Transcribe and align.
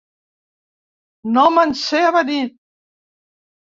No 1.37 1.45
me'n 1.59 1.79
sé 1.85 2.05
avenir. 2.09 2.43